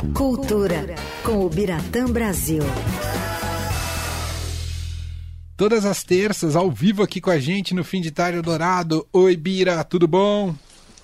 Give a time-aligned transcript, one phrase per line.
[0.00, 2.62] Cultura, com o Biratã Brasil.
[5.58, 9.06] Todas as terças, ao vivo aqui com a gente no Fim de Tarde Dourado.
[9.12, 10.54] Oi, Bira, tudo bom?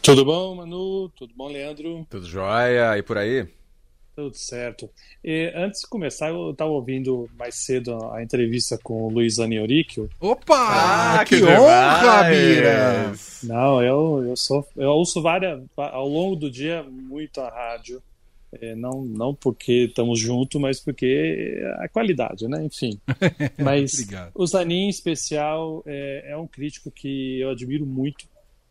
[0.01, 1.11] Tudo bom, Manu?
[1.11, 2.07] Tudo bom, Leandro?
[2.09, 2.97] Tudo jóia.
[2.97, 3.47] E por aí?
[4.17, 4.89] Tudo certo.
[5.23, 10.09] E, antes de começar, eu estava ouvindo mais cedo a entrevista com o Luiz Anioríquio.
[10.19, 11.19] Opa!
[11.19, 13.13] Ah, que, que honra, Bira!
[13.43, 18.03] Não, eu, eu, sou, eu ouço várias, ao longo do dia, muito a rádio.
[18.61, 22.65] É, não, não porque estamos juntos, mas porque a qualidade, né?
[22.65, 23.01] Enfim.
[23.59, 28.27] Mas o Zanin, em especial, é, é um crítico que eu admiro muito.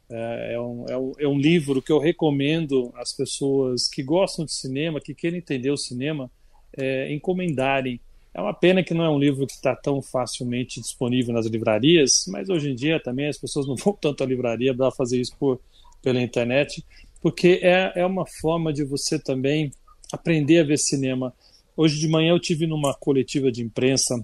[0.09, 4.45] É, é, um, é, um, é um livro que eu recomendo às pessoas que gostam
[4.45, 6.29] de cinema, que querem entender o cinema,
[6.77, 7.99] é, encomendarem.
[8.33, 12.25] É uma pena que não é um livro que está tão facilmente disponível nas livrarias,
[12.27, 15.35] mas hoje em dia também as pessoas não vão tanto à livraria para fazer isso
[15.39, 15.59] por,
[16.01, 16.85] pela internet,
[17.25, 19.71] porque é, é uma forma de você também
[20.13, 21.33] aprender a ver cinema.
[21.75, 24.23] Hoje de manhã eu tive numa coletiva de imprensa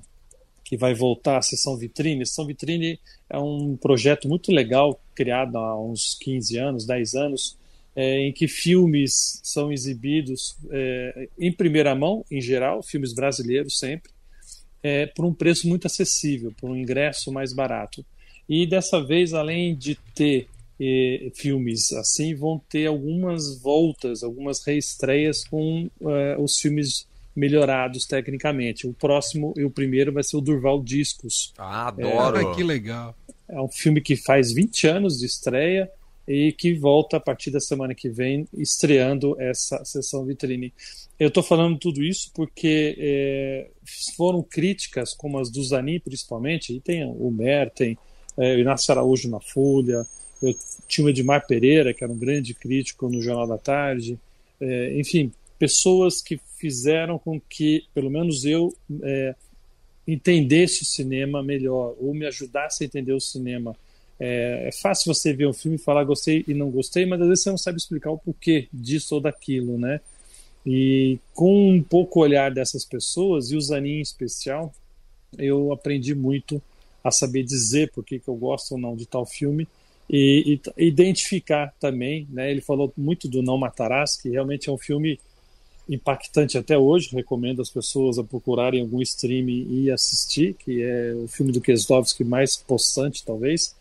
[0.64, 2.22] que vai voltar à sessão vitrine.
[2.22, 7.58] A sessão vitrine é um projeto muito legal, criado há uns 15 anos, 10 anos,
[7.96, 14.12] é, em que filmes são exibidos é, em primeira mão, em geral, filmes brasileiros sempre,
[14.84, 18.06] é, por um preço muito acessível, por um ingresso mais barato.
[18.48, 20.48] E dessa vez, além de ter
[20.84, 28.88] eh, filmes assim, vão ter algumas voltas, algumas reestreias com eh, os filmes melhorados tecnicamente.
[28.88, 31.54] O próximo e o primeiro vai ser o Durval Discos.
[31.58, 32.38] Ah, adoro!
[32.38, 33.16] É, que legal!
[33.48, 35.90] É um filme que faz 20 anos de estreia
[36.28, 40.74] e que volta a partir da semana que vem, estreando essa sessão vitrine.
[41.20, 43.70] Eu estou falando tudo isso porque é,
[44.16, 47.98] foram críticas, como as do Zanin principalmente, e tem o Merten,
[48.38, 50.06] é, o Inácio Araújo na Folha,
[50.42, 50.56] eu
[50.88, 54.18] tinha o Edmar Pereira, que era um grande crítico no Jornal da Tarde,
[54.60, 59.36] é, enfim, pessoas que fizeram com que, pelo menos eu, é,
[60.08, 63.76] entendesse o cinema melhor, ou me ajudasse a entender o cinema.
[64.20, 67.28] É, é, fácil você ver um filme e falar gostei e não gostei, mas às
[67.28, 70.00] vezes você não sabe explicar o porquê disso ou daquilo, né?
[70.66, 74.72] E com um pouco olhar dessas pessoas, e o Zanin em especial,
[75.38, 76.62] eu aprendi muito
[77.04, 79.68] a saber dizer por que, que eu gosto ou não de tal filme
[80.14, 82.52] e, e identificar também, né?
[82.52, 85.18] Ele falou muito do Não Matarás, que realmente é um filme
[85.88, 87.16] impactante até hoje.
[87.16, 92.26] Recomendo as pessoas a procurarem algum stream e assistir, que é o filme do Kieslowski
[92.26, 93.74] mais possante, talvez.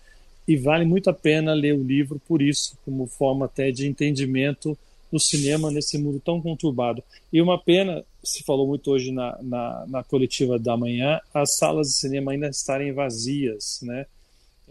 [0.46, 4.78] E vale muito a pena ler o livro por isso, como forma até de entendimento
[5.10, 7.02] do cinema nesse mundo tão conturbado.
[7.32, 11.88] E uma pena, se falou muito hoje na, na, na coletiva da manhã, as salas
[11.88, 14.06] de cinema ainda estarem vazias, né?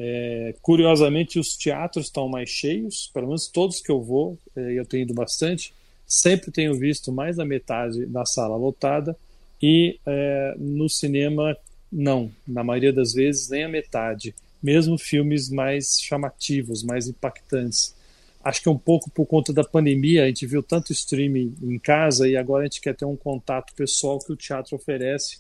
[0.01, 4.85] É, curiosamente, os teatros estão mais cheios, pelo menos todos que eu vou, é, eu
[4.85, 5.73] tenho ido bastante,
[6.07, 9.15] sempre tenho visto mais da metade da sala lotada
[9.61, 11.55] e é, no cinema
[11.91, 14.33] não, na maioria das vezes nem a metade,
[14.63, 17.93] mesmo filmes mais chamativos, mais impactantes.
[18.41, 21.77] Acho que é um pouco por conta da pandemia, a gente viu tanto streaming em
[21.77, 25.39] casa e agora a gente quer ter um contato pessoal que o teatro oferece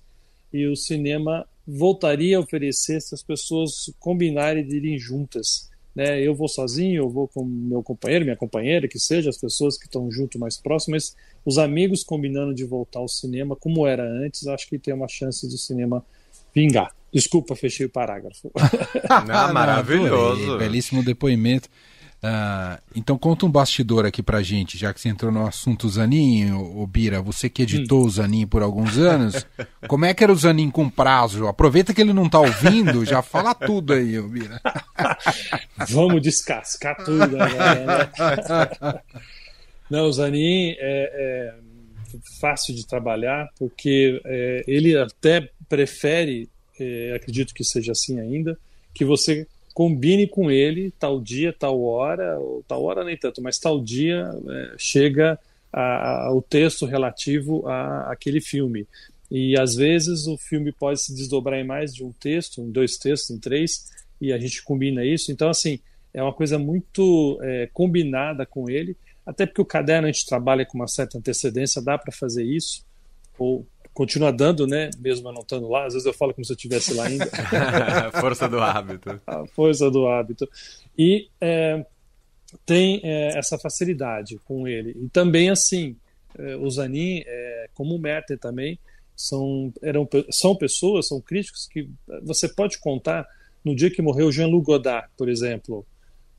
[0.51, 6.21] e o cinema voltaria a oferecer se as pessoas combinarem de irem juntas né?
[6.21, 9.85] Eu vou sozinho, eu vou com meu companheiro, minha companheira, que seja, as pessoas que
[9.85, 11.15] estão junto mais próximas,
[11.45, 15.47] os amigos combinando de voltar ao cinema como era antes, acho que tem uma chance
[15.47, 16.05] do cinema
[16.55, 16.95] vingar.
[17.11, 18.51] Desculpa, fechei o parágrafo.
[19.09, 20.57] Ah, maravilhoso.
[20.57, 21.67] belíssimo depoimento.
[22.21, 26.51] Uh, então conta um bastidor aqui pra gente, já que você entrou no assunto Zanin,
[26.51, 28.05] o Bira, você que editou hum.
[28.05, 29.47] o Zanin por alguns anos,
[29.87, 31.47] como é que era o Zanin com prazo?
[31.47, 34.61] Aproveita que ele não tá ouvindo, já fala tudo aí, Bira.
[35.87, 39.01] Vamos descascar tudo agora, né?
[39.89, 41.53] Não, o Zanin é, é,
[42.41, 48.57] fácil de trabalhar, porque é, ele até prefere, é, acredito que seja assim ainda,
[48.93, 53.57] que você combine com ele tal dia, tal hora, ou tal hora nem tanto, mas
[53.57, 55.39] tal dia é, chega
[55.71, 58.87] a, a, o texto relativo a aquele filme.
[59.31, 62.97] E às vezes o filme pode se desdobrar em mais de um texto, em dois
[62.97, 65.31] textos, em três, e a gente combina isso.
[65.31, 65.79] Então, assim,
[66.13, 70.65] é uma coisa muito é, combinada com ele, até porque o caderno a gente trabalha
[70.65, 72.83] com uma certa antecedência, dá para fazer isso,
[73.37, 73.65] ou
[73.99, 74.89] continua dando, né?
[74.97, 75.85] Mesmo eu não estando lá.
[75.85, 77.25] Às vezes eu falo como se eu estivesse lá ainda.
[78.17, 79.21] força do hábito.
[79.27, 80.49] A força do hábito.
[80.97, 81.85] E é,
[82.65, 84.95] tem é, essa facilidade com ele.
[85.03, 85.97] E também, assim,
[86.37, 88.79] é, o Zanin, é, como o Merten também,
[89.13, 91.89] são, eram, são pessoas, são críticos que
[92.23, 93.27] você pode contar
[93.65, 95.85] no dia que morreu Jean-Luc Godard, por exemplo.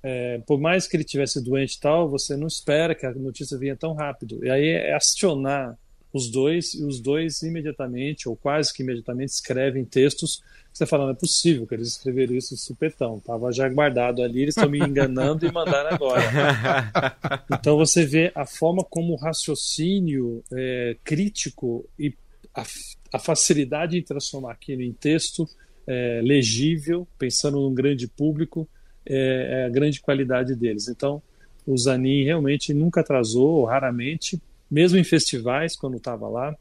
[0.03, 3.59] é, por mais que ele tivesse doente e tal, você não espera que a notícia
[3.59, 4.43] venha tão rápido.
[4.43, 5.79] E aí é acionar
[6.13, 10.43] os dois, e os dois imediatamente, ou quase que imediatamente, escrevem textos.
[10.73, 13.19] Você fala, não é possível que eles escreveram isso de supetão.
[13.19, 16.23] Estava já guardado ali, eles estão me enganando e mandaram agora.
[17.53, 22.15] Então você vê a forma como o raciocínio é, crítico e
[22.55, 22.65] a,
[23.13, 25.49] a, facilidade em transformar aquilo em texto
[25.87, 28.69] é, legível, pensando num grande público,
[29.05, 30.89] é, é, a grande qualidade deles.
[30.89, 31.23] Então,
[31.67, 34.41] o Zanin realmente nunca atrasou, raramente,
[34.71, 36.55] mesmo em festivais, quando estava lá,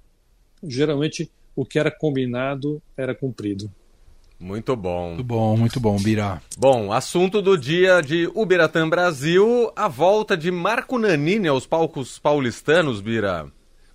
[0.64, 3.72] geralmente o que era combinado era cumprido.
[4.40, 5.10] Muito bom.
[5.10, 6.42] Muito bom, muito bom, Bira.
[6.58, 13.02] Bom, assunto do dia de Ubiratã Brasil, a volta de Marco Nanini aos palcos paulistanos,
[13.02, 13.52] Bira.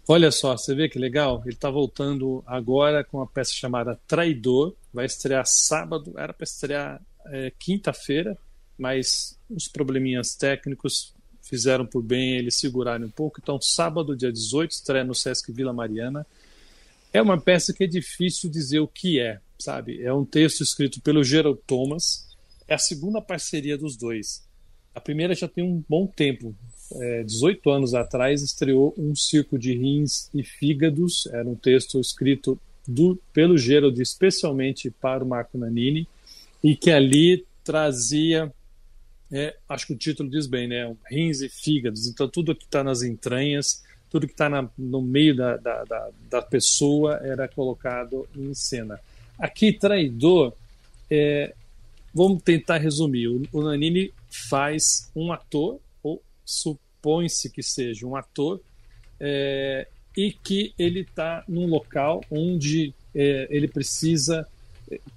[0.07, 1.41] Olha só, você vê que legal?
[1.47, 7.01] Ele está voltando agora com uma peça chamada Traidor, vai estrear sábado, era para estrear
[7.29, 8.37] é, quinta-feira,
[8.77, 11.15] mas os probleminhas técnicos
[11.45, 13.39] fizeram por bem eles segurarem um pouco.
[13.43, 16.27] Então, sábado, dia 18, estreia no Sesc Vila Mariana.
[17.13, 20.03] É uma peça que é difícil dizer o que é, sabe?
[20.03, 22.27] É um texto escrito pelo Gerald Thomas.
[22.67, 24.43] É a segunda parceria dos dois.
[24.95, 26.55] A primeira já tem um bom tempo.
[26.93, 31.27] É, 18 anos atrás estreou Um Circo de Rins e Fígados.
[31.27, 36.07] Era um texto escrito do, pelo Gerald especialmente para o Marco Nanini
[36.63, 38.53] e que ali trazia,
[39.37, 40.97] é, acho que o título diz bem, né?
[41.11, 42.07] Rins e fígados.
[42.07, 44.49] Então, tudo que está nas entranhas, tudo que está
[44.79, 49.01] no meio da, da, da, da, pessoa era colocado em cena.
[49.37, 50.53] Aqui, Traidor,
[51.11, 51.53] é,
[52.15, 53.27] vamos tentar resumir.
[53.27, 58.61] O, o Nanini faz um ator, ou supõe-se que seja um ator,
[59.19, 64.47] é, e que ele está num local onde é, ele precisa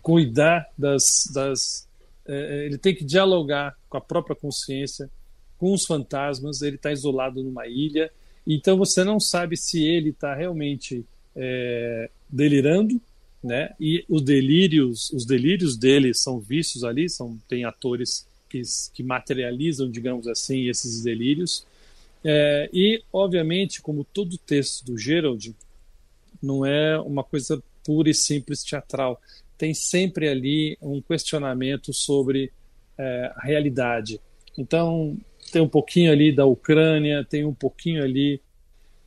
[0.02, 1.88] cuidar das, das
[2.28, 5.10] é, ele tem que dialogar com a própria consciência,
[5.58, 6.62] com os fantasmas.
[6.62, 8.12] Ele está isolado numa ilha,
[8.46, 11.06] então você não sabe se ele está realmente
[11.36, 13.00] é, delirando,
[13.44, 13.74] né?
[13.80, 18.62] E os delírios, os delírios dele são vistos ali, são tem atores que,
[18.94, 21.66] que materializam, digamos assim, esses delírios.
[22.24, 25.54] É, e, obviamente, como todo texto do Gerald,
[26.42, 29.22] não é uma coisa pura e simples teatral
[29.58, 32.52] tem sempre ali um questionamento sobre
[32.98, 34.20] é, realidade.
[34.58, 35.18] Então,
[35.52, 38.42] tem um pouquinho ali da Ucrânia, tem um pouquinho ali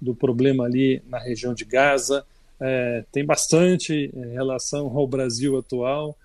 [0.00, 2.24] do problema ali na região de Gaza,
[2.58, 6.16] é, tem bastante em relação ao Brasil atual.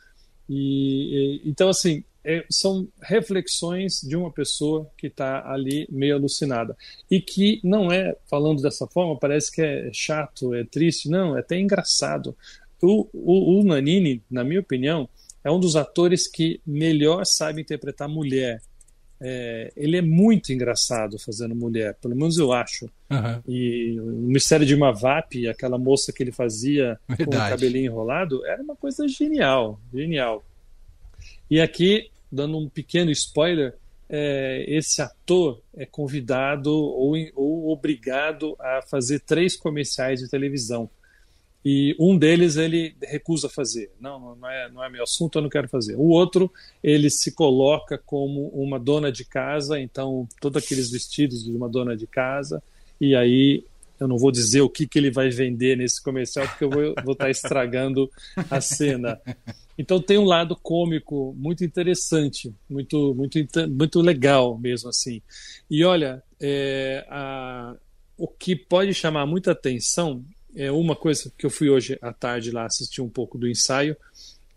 [0.50, 6.75] E, e então, assim, é, são reflexões de uma pessoa que está ali meio alucinada.
[7.09, 11.41] E que não é, falando dessa forma, parece que é chato, é triste, não, é
[11.41, 12.35] até engraçado.
[12.81, 15.07] O, o, o Nanini, na minha opinião,
[15.45, 18.59] é um dos atores que melhor sabe interpretar mulher.
[19.21, 22.86] É, ele é muito engraçado fazendo mulher, pelo menos eu acho.
[23.12, 23.42] Uhum.
[23.47, 27.25] E o Mistério de Mavap, aquela moça que ele fazia Verdade.
[27.25, 30.44] com o cabelinho enrolado, era uma coisa genial, genial.
[31.50, 33.75] E aqui, dando um pequeno spoiler,
[34.09, 40.89] é, esse ator é convidado ou, ou obrigado a fazer três comerciais de televisão
[41.65, 43.89] e um deles ele recusa fazer.
[44.00, 45.95] Não, não é, não é meu assunto, eu não quero fazer.
[45.95, 46.51] O outro,
[46.83, 51.97] ele se coloca como uma dona de casa, então todos aqueles vestidos de uma dona
[51.97, 52.62] de casa,
[53.01, 53.65] e aí
[54.00, 57.13] eu não vou dizer o que, que ele vai vender nesse comercial, porque eu vou,
[57.13, 58.12] estar estragando
[58.51, 59.19] a cena.
[59.77, 63.38] Então tem um lado cômico muito interessante, muito, muito,
[63.69, 65.22] muito legal mesmo assim.
[65.69, 67.75] E olha, é, a,
[68.17, 70.24] o que pode chamar muita atenção
[70.55, 73.95] é uma coisa que eu fui hoje à tarde lá assistir um pouco do ensaio,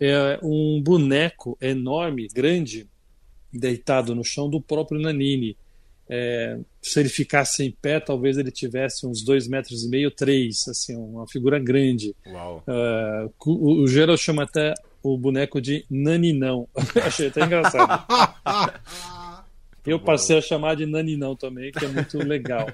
[0.00, 2.86] é um boneco enorme, grande,
[3.52, 5.56] deitado no chão do próprio Nanini.
[6.10, 10.66] É, se ele ficasse em pé, talvez ele tivesse uns dois metros e meio, três,
[10.68, 12.14] assim, uma figura grande.
[12.26, 16.68] Uh, o, o Gerald chama até o boneco de Naninão.
[17.04, 18.04] Achei até engraçado.
[19.88, 22.66] Eu passei a chamar de Naninão também, que é muito legal.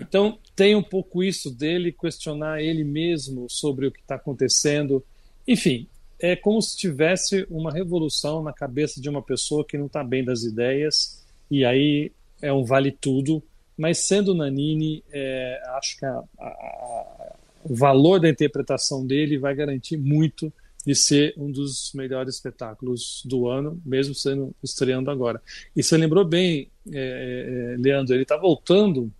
[0.00, 5.04] Então, tem um pouco isso dele, questionar ele mesmo sobre o que está acontecendo.
[5.46, 5.86] Enfim,
[6.18, 10.24] é como se tivesse uma revolução na cabeça de uma pessoa que não está bem
[10.24, 13.42] das ideias, e aí é um vale tudo.
[13.76, 19.54] Mas sendo Nanini, é, acho que a, a, a, o valor da interpretação dele vai
[19.54, 20.52] garantir muito
[20.86, 25.40] de ser um dos melhores espetáculos do ano, mesmo sendo estreando agora.
[25.74, 29.10] E você lembrou bem, é, é, é Leandro, ele está voltando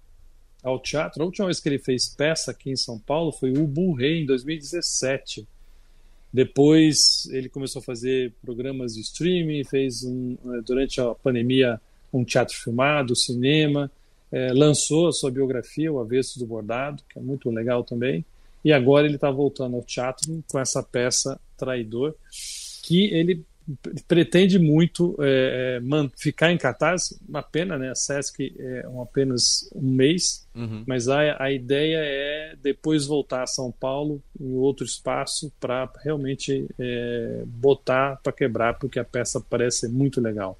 [0.63, 1.23] ao teatro.
[1.23, 4.23] A última vez que ele fez peça aqui em São Paulo foi o Bull Rei,
[4.23, 5.47] em 2017.
[6.33, 11.81] Depois ele começou a fazer programas de streaming, fez um, é, durante a pandemia
[12.13, 13.91] um teatro filmado, cinema,
[14.31, 18.25] é, lançou a sua biografia, O Avesso do Bordado, que é muito legal também,
[18.65, 22.15] e agora ele está voltando ao teatro com essa peça Traidor,
[22.83, 23.45] que ele
[24.07, 27.91] pretende muito é, é ficar em cartaz, uma pena, né?
[27.91, 30.85] A Sesc é um, apenas um mês, uhum.
[30.87, 36.67] mas a, a ideia é depois voltar a São Paulo em outro espaço para realmente
[36.79, 40.59] é, botar para quebrar, porque a peça parece ser muito legal.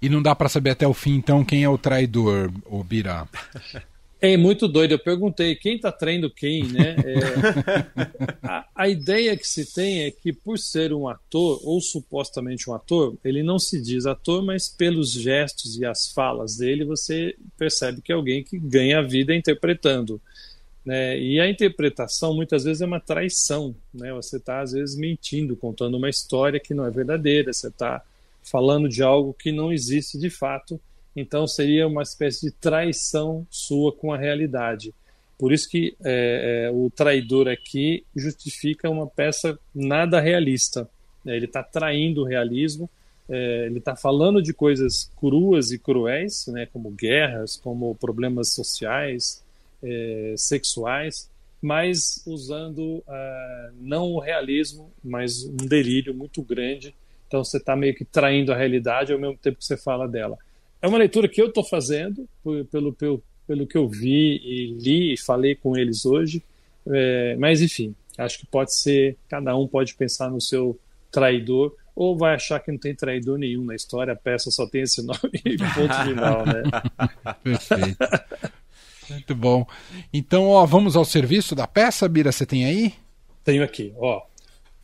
[0.00, 3.26] E não dá para saber até o fim, então, quem é o traidor, o Birá?
[4.20, 4.92] É muito doido.
[4.92, 6.96] Eu perguntei quem está traindo quem, né?
[7.04, 12.68] É, a, a, ideia que se tem é que, por ser um ator, ou supostamente
[12.70, 17.36] um ator, ele não se diz ator, mas pelos gestos e as falas dele, você
[17.58, 20.20] percebe que é alguém que ganha a vida interpretando.
[20.82, 21.18] Né?
[21.18, 23.76] E a interpretação muitas vezes é uma traição.
[23.92, 24.14] Né?
[24.14, 28.02] Você está, às vezes, mentindo, contando uma história que não é verdadeira, você está
[28.42, 30.80] falando de algo que não existe de fato
[31.16, 34.94] então seria uma espécie de traição sua com a realidade.
[35.38, 40.88] Por isso que é, é, o traidor aqui justifica uma peça nada realista.
[41.24, 41.36] Né?
[41.36, 42.88] Ele está traindo o realismo,
[43.28, 46.66] é, ele está falando de coisas cruas e cruéis, né?
[46.66, 49.42] como guerras, como problemas sociais,
[49.82, 51.28] é, sexuais,
[51.60, 56.94] mas usando uh, não o realismo, mas um delírio muito grande.
[57.26, 60.38] Então você está meio que traindo a realidade ao mesmo tempo que você fala dela.
[60.80, 62.28] É uma leitura que eu estou fazendo,
[62.70, 66.42] pelo, pelo, pelo que eu vi e li e falei com eles hoje.
[66.88, 70.78] É, mas, enfim, acho que pode ser, cada um pode pensar no seu
[71.10, 74.82] traidor, ou vai achar que não tem traidor nenhum na história, a peça só tem
[74.82, 76.62] esse nome e ponto final, né?
[77.42, 77.96] Perfeito.
[79.08, 79.66] Muito bom.
[80.12, 82.92] Então, ó, vamos ao serviço da peça, Bira, você tem aí?
[83.42, 84.22] Tenho aqui, ó.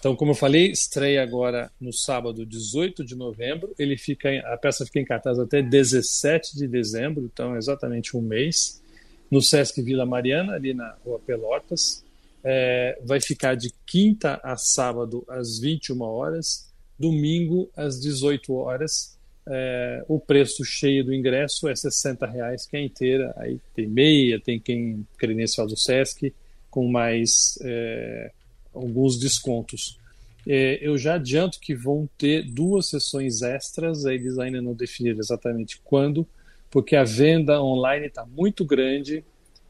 [0.03, 3.73] Então, como eu falei, estreia agora no sábado 18 de novembro.
[3.79, 8.83] Ele fica, a peça fica em cartaz até 17 de dezembro, então exatamente um mês,
[9.31, 12.05] no Sesc Vila Mariana, ali na Rua Pelotas.
[12.43, 16.69] É, vai ficar de quinta a sábado às 21 horas,
[16.99, 19.17] domingo às 18 horas.
[19.47, 23.33] É, o preço cheio do ingresso é 60 reais, que é inteira.
[23.37, 26.35] Aí tem meia, tem quem credencial do Sesc,
[26.69, 28.33] com mais é,
[28.75, 29.99] alguns descontos.
[30.47, 35.81] É, eu já adianto que vão ter duas sessões extras, eles ainda não definiram exatamente
[35.85, 36.27] quando,
[36.71, 39.25] porque a venda online está muito grande.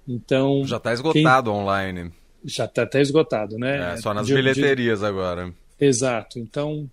[0.08, 1.60] Então já está esgotado quem...
[1.60, 2.12] online.
[2.44, 3.94] Já está até esgotado, né?
[3.94, 5.06] É, só nas de, bilheterias de...
[5.06, 5.52] agora.
[5.78, 6.38] Exato.
[6.38, 6.90] Então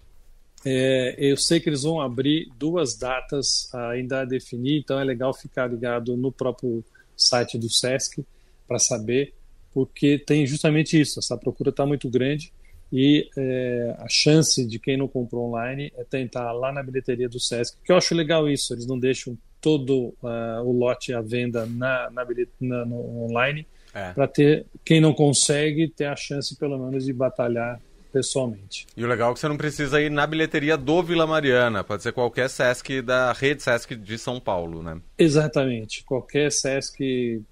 [0.65, 5.33] é, eu sei que eles vão abrir duas datas ainda a definir, então é legal
[5.33, 6.83] ficar ligado no próprio
[7.15, 8.25] site do Sesc
[8.67, 9.33] para saber
[9.73, 12.51] porque tem justamente isso, essa procura está muito grande
[12.91, 17.39] e é, a chance de quem não comprou online é tentar lá na bilheteria do
[17.39, 21.65] Sesc, que eu acho legal isso, eles não deixam todo uh, o lote à venda
[21.65, 22.25] na, na,
[22.59, 24.13] na no online, é.
[24.13, 27.79] para ter quem não consegue ter a chance pelo menos de batalhar
[28.11, 28.87] pessoalmente.
[28.95, 32.03] E o legal é que você não precisa ir na bilheteria do Vila Mariana, pode
[32.03, 34.99] ser qualquer Sesc da rede Sesc de São Paulo, né?
[35.17, 37.01] Exatamente, qualquer Sesc,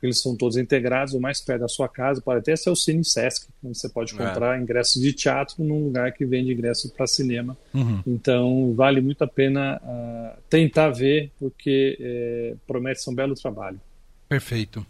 [0.02, 3.06] eles são todos integrados, o mais perto da sua casa, pode até ser o Cine
[3.06, 4.18] Sesc, onde você pode é.
[4.18, 4.62] comprar é.
[4.62, 7.58] ingressos de teatro num lugar que vende ingressos para cinema.
[7.74, 8.02] Uhum.
[8.06, 13.80] Então vale muito a pena uh, tentar ver, porque é, promete ser um belo trabalho.
[14.28, 14.86] Perfeito.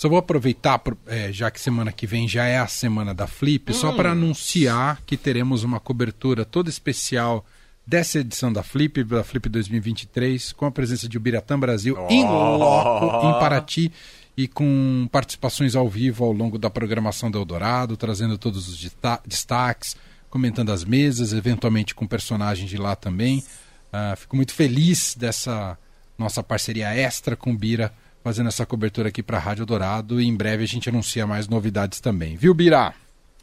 [0.00, 3.70] Só vou aproveitar, é, já que semana que vem já é a semana da Flip,
[3.70, 3.74] hum.
[3.74, 7.44] só para anunciar que teremos uma cobertura toda especial
[7.86, 12.10] dessa edição da Flip, da Flip 2023, com a presença de Ubiratã Brasil oh.
[12.10, 13.92] em loco, em Paraty,
[14.34, 18.90] e com participações ao vivo ao longo da programação do Eldorado, trazendo todos os
[19.26, 19.98] destaques,
[20.30, 23.44] comentando as mesas, eventualmente com personagens de lá também.
[23.92, 25.76] Uh, fico muito feliz dessa
[26.16, 30.26] nossa parceria extra com o Bira fazendo essa cobertura aqui para a Rádio Dourado e
[30.26, 32.36] em breve a gente anuncia mais novidades também.
[32.36, 32.94] Viu, Bira?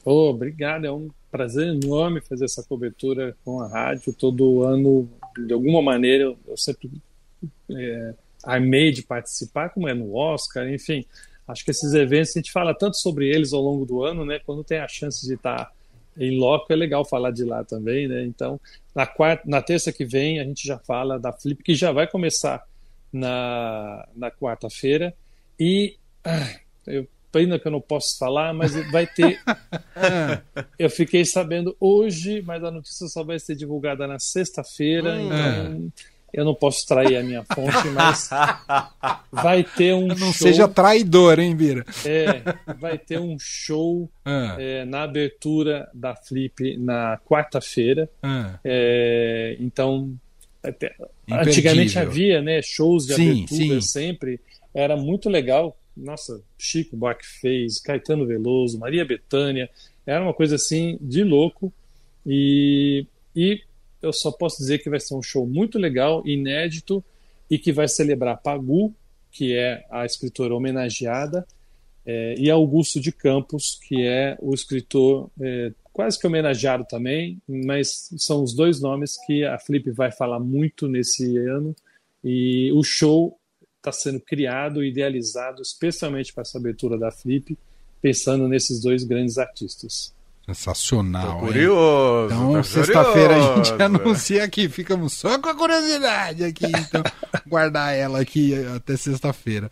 [0.05, 4.13] Oh, obrigado, é um prazer enorme fazer essa cobertura com a rádio.
[4.13, 5.10] Todo ano,
[5.46, 6.89] de alguma maneira, eu, eu sempre
[7.69, 11.05] é, amei de participar, como é no Oscar, enfim.
[11.48, 14.39] Acho que esses eventos, a gente fala tanto sobre eles ao longo do ano, né?
[14.46, 15.72] Quando tem a chance de estar
[16.17, 18.25] em loco, é legal falar de lá também, né?
[18.25, 18.60] Então,
[18.93, 22.07] na, quarta, na terça que vem, a gente já fala da Flip, que já vai
[22.07, 22.65] começar
[23.12, 25.14] na, na quarta-feira.
[25.60, 29.40] E ah, eu, ainda que eu não posso falar, mas vai ter.
[30.78, 35.26] eu fiquei sabendo hoje, mas a notícia só vai ser divulgada na sexta-feira, hum.
[35.26, 35.92] então
[36.34, 38.30] eu não posso trair a minha fonte, mas
[39.32, 40.34] vai ter um não show.
[40.34, 41.86] seja traidor, hein, Bira?
[42.06, 42.42] É,
[42.78, 44.56] vai ter um show ah.
[44.60, 48.10] é, na abertura da Flip na quarta-feira.
[48.22, 48.60] Ah.
[48.64, 50.14] É, então
[50.64, 50.96] até,
[51.30, 53.88] antigamente havia né, shows de sim, abertura sim.
[53.88, 54.40] sempre,
[54.74, 55.78] era muito legal.
[55.96, 59.70] Nossa, Chico Buarque fez, Caetano Veloso, Maria Bethânia,
[60.06, 61.74] era uma coisa assim de louco.
[62.26, 63.62] E, e
[64.02, 67.04] eu só posso dizer que vai ser um show muito legal, inédito
[67.50, 68.94] e que vai celebrar Pagu,
[69.32, 71.48] que é a escritora homenageada,
[72.10, 78.08] é, e Augusto de Campos, que é o escritor é, quase que homenageado também, mas
[78.18, 81.76] são os dois nomes que a Flip vai falar muito nesse ano.
[82.24, 83.38] E o show
[83.76, 87.58] está sendo criado, idealizado especialmente para essa abertura da Flip,
[88.02, 90.16] pensando nesses dois grandes artistas.
[90.46, 91.40] Sensacional.
[91.40, 92.34] Tô curioso.
[92.34, 94.70] Então, sexta-feira a gente anuncia aqui.
[94.70, 96.68] Ficamos só com a curiosidade aqui.
[96.68, 97.04] Então,
[97.46, 99.70] guardar ela aqui até sexta-feira.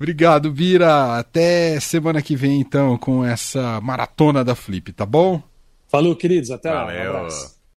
[0.00, 1.18] Obrigado, Bira.
[1.18, 5.42] Até semana que vem, então, com essa maratona da Flip, tá bom?
[5.88, 6.50] Falou, queridos.
[6.50, 7.12] Até Valeu.
[7.12, 7.12] lá.
[7.12, 7.59] Um abraço.